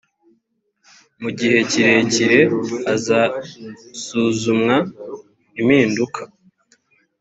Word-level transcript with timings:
mu 1.21 1.29
gihe 1.37 1.57
kirekire 1.71 2.39
hazasuzumwa 2.87 4.75
impinduka 5.59 6.21